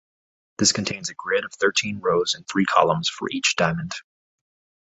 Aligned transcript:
This 0.57 0.71
contains 0.71 1.11
a 1.11 1.13
grid 1.13 1.45
of 1.45 1.53
thirteen 1.53 1.99
rows 1.99 2.33
and 2.33 2.47
three 2.47 2.65
columns 2.65 3.07
for 3.07 3.29
each 3.29 3.55
Diamond. 3.55 3.91